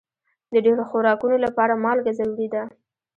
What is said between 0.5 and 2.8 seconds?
د ډېرو خوراکونو لپاره مالګه ضروري ده.